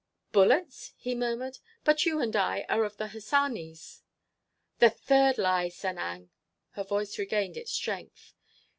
[0.31, 1.59] "Bullets?" he murmured.
[1.83, 4.01] "But you and I are of the Hassanis."
[4.79, 6.31] "The third lie, Sanang!"
[6.71, 8.33] Her voice had regained its strength.